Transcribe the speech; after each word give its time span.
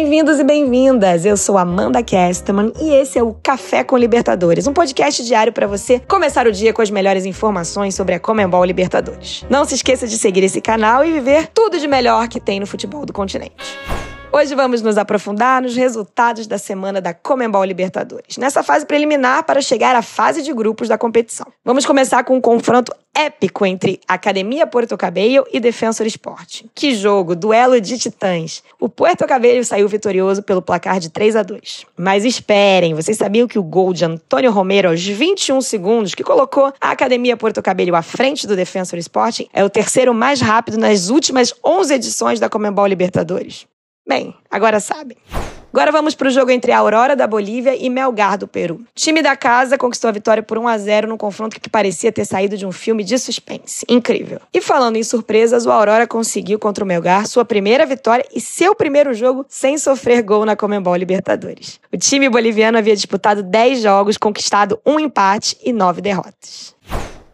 Bem-vindos 0.00 0.38
e 0.38 0.44
bem-vindas! 0.44 1.24
Eu 1.24 1.36
sou 1.36 1.58
Amanda 1.58 2.00
Kesterman 2.04 2.72
e 2.80 2.94
esse 2.94 3.18
é 3.18 3.22
o 3.22 3.34
Café 3.34 3.82
com 3.82 3.98
Libertadores, 3.98 4.68
um 4.68 4.72
podcast 4.72 5.24
diário 5.24 5.52
para 5.52 5.66
você 5.66 5.98
começar 5.98 6.46
o 6.46 6.52
dia 6.52 6.72
com 6.72 6.80
as 6.80 6.88
melhores 6.88 7.26
informações 7.26 7.96
sobre 7.96 8.14
a 8.14 8.20
Comembol 8.20 8.64
Libertadores. 8.64 9.44
Não 9.50 9.64
se 9.64 9.74
esqueça 9.74 10.06
de 10.06 10.16
seguir 10.16 10.44
esse 10.44 10.60
canal 10.60 11.04
e 11.04 11.10
viver 11.10 11.48
tudo 11.48 11.80
de 11.80 11.88
melhor 11.88 12.28
que 12.28 12.38
tem 12.38 12.60
no 12.60 12.66
futebol 12.66 13.04
do 13.04 13.12
continente. 13.12 13.56
Hoje 14.30 14.54
vamos 14.54 14.82
nos 14.82 14.98
aprofundar 14.98 15.62
nos 15.62 15.74
resultados 15.74 16.46
da 16.46 16.58
semana 16.58 17.00
da 17.00 17.14
Comembol 17.14 17.64
Libertadores, 17.64 18.36
nessa 18.36 18.62
fase 18.62 18.84
preliminar 18.84 19.42
para 19.44 19.62
chegar 19.62 19.96
à 19.96 20.02
fase 20.02 20.42
de 20.42 20.52
grupos 20.52 20.86
da 20.86 20.98
competição. 20.98 21.46
Vamos 21.64 21.86
começar 21.86 22.22
com 22.24 22.36
um 22.36 22.40
confronto 22.40 22.92
épico 23.14 23.64
entre 23.64 23.98
Academia 24.06 24.66
Porto 24.66 24.98
Cabello 24.98 25.46
e 25.50 25.58
Defensor 25.58 26.06
Esporte. 26.06 26.70
Que 26.74 26.94
jogo, 26.94 27.34
duelo 27.34 27.80
de 27.80 27.98
titãs. 27.98 28.62
O 28.78 28.88
Puerto 28.88 29.26
Cabello 29.26 29.64
saiu 29.64 29.88
vitorioso 29.88 30.42
pelo 30.42 30.60
placar 30.60 31.00
de 31.00 31.08
3 31.08 31.34
a 31.34 31.42
2. 31.42 31.86
Mas 31.96 32.24
esperem, 32.24 32.94
vocês 32.94 33.16
sabiam 33.16 33.48
que 33.48 33.58
o 33.58 33.62
gol 33.62 33.94
de 33.94 34.04
Antônio 34.04 34.52
Romero 34.52 34.90
aos 34.90 35.04
21 35.04 35.62
segundos, 35.62 36.14
que 36.14 36.22
colocou 36.22 36.72
a 36.78 36.90
Academia 36.90 37.36
Porto 37.36 37.62
Cabello 37.62 37.96
à 37.96 38.02
frente 38.02 38.46
do 38.46 38.54
Defensor 38.54 38.98
Sporting, 38.98 39.48
é 39.54 39.64
o 39.64 39.70
terceiro 39.70 40.12
mais 40.12 40.40
rápido 40.40 40.76
nas 40.76 41.08
últimas 41.08 41.54
11 41.64 41.94
edições 41.94 42.38
da 42.38 42.48
Comembol 42.48 42.86
Libertadores? 42.86 43.66
Bem, 44.08 44.34
agora 44.50 44.80
sabem. 44.80 45.18
Agora 45.70 45.92
vamos 45.92 46.14
para 46.14 46.28
o 46.28 46.30
jogo 46.30 46.50
entre 46.50 46.72
a 46.72 46.78
Aurora 46.78 47.14
da 47.14 47.26
Bolívia 47.26 47.76
e 47.76 47.90
Melgar 47.90 48.38
do 48.38 48.48
Peru. 48.48 48.76
O 48.76 48.86
time 48.94 49.20
da 49.20 49.36
casa 49.36 49.76
conquistou 49.76 50.08
a 50.08 50.12
vitória 50.12 50.42
por 50.42 50.56
1 50.56 50.66
a 50.66 50.78
0 50.78 51.08
num 51.08 51.18
confronto 51.18 51.60
que 51.60 51.68
parecia 51.68 52.10
ter 52.10 52.24
saído 52.24 52.56
de 52.56 52.64
um 52.64 52.72
filme 52.72 53.04
de 53.04 53.18
suspense. 53.18 53.84
Incrível. 53.86 54.40
E 54.52 54.62
falando 54.62 54.96
em 54.96 55.02
surpresas, 55.02 55.66
o 55.66 55.70
Aurora 55.70 56.06
conseguiu 56.06 56.58
contra 56.58 56.82
o 56.82 56.86
Melgar 56.86 57.26
sua 57.26 57.44
primeira 57.44 57.84
vitória 57.84 58.24
e 58.34 58.40
seu 58.40 58.74
primeiro 58.74 59.12
jogo 59.12 59.44
sem 59.46 59.76
sofrer 59.76 60.22
gol 60.22 60.46
na 60.46 60.56
Comembol 60.56 60.96
Libertadores. 60.96 61.78
O 61.92 61.98
time 61.98 62.30
boliviano 62.30 62.78
havia 62.78 62.96
disputado 62.96 63.42
10 63.42 63.82
jogos, 63.82 64.16
conquistado 64.16 64.80
um 64.86 64.98
empate 64.98 65.54
e 65.62 65.70
9 65.70 66.00
derrotas. 66.00 66.74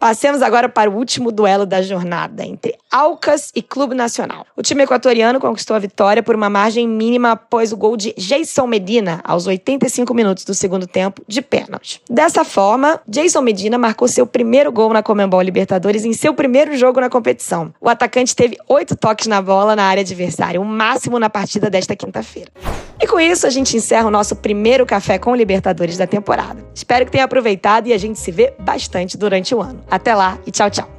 Passemos 0.05 0.43
agora 0.43 0.69
para 0.69 0.87
o 0.87 0.93
último 0.93 1.31
duelo 1.31 1.65
da 1.65 1.81
jornada 1.81 2.45
entre 2.45 2.75
Alcas 2.91 3.51
e 3.55 3.61
Clube 3.63 3.95
Nacional. 3.95 4.45
O 4.55 4.61
time 4.61 4.83
equatoriano 4.83 5.39
conquistou 5.39 5.75
a 5.75 5.79
vitória 5.79 6.21
por 6.21 6.35
uma 6.35 6.47
margem 6.47 6.87
mínima 6.87 7.31
após 7.31 7.73
o 7.73 7.75
gol 7.75 7.97
de 7.97 8.13
Jason 8.15 8.67
Medina 8.67 9.19
aos 9.23 9.47
85 9.47 10.13
minutos 10.13 10.45
do 10.45 10.53
segundo 10.53 10.85
tempo 10.85 11.23
de 11.27 11.41
pênalti. 11.41 12.03
Dessa 12.07 12.45
forma, 12.45 13.01
Jason 13.07 13.41
Medina 13.41 13.79
marcou 13.79 14.07
seu 14.07 14.27
primeiro 14.27 14.71
gol 14.71 14.93
na 14.93 15.01
Comembol 15.01 15.41
Libertadores 15.41 16.05
em 16.05 16.13
seu 16.13 16.35
primeiro 16.35 16.77
jogo 16.77 17.01
na 17.01 17.09
competição. 17.09 17.73
O 17.81 17.89
atacante 17.89 18.35
teve 18.35 18.59
oito 18.69 18.95
toques 18.95 19.25
na 19.25 19.41
bola 19.41 19.75
na 19.75 19.85
área 19.85 20.01
adversária, 20.01 20.61
o 20.61 20.65
máximo 20.65 21.17
na 21.17 21.31
partida 21.31 21.67
desta 21.67 21.95
quinta-feira. 21.95 22.51
E 23.05 23.07
com 23.07 23.19
isso, 23.19 23.45
a 23.45 23.51
gente 23.51 23.77
encerra 23.77 24.07
o 24.07 24.09
nosso 24.09 24.35
primeiro 24.35 24.83
café 24.83 25.19
com 25.19 25.35
Libertadores 25.35 25.95
da 25.95 26.07
temporada. 26.07 26.65
Espero 26.73 27.05
que 27.05 27.11
tenha 27.11 27.23
aproveitado 27.23 27.85
e 27.85 27.93
a 27.93 27.99
gente 27.99 28.17
se 28.17 28.31
vê 28.31 28.51
bastante 28.57 29.15
durante 29.15 29.53
o 29.53 29.61
ano. 29.61 29.83
Até 29.91 30.15
lá 30.15 30.39
e 30.43 30.49
tchau, 30.49 30.71
tchau. 30.71 30.94